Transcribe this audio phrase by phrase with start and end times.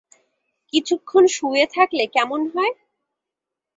[0.73, 2.73] কিছুক্ষণ শুয়ে থাকলে কেমন হয়?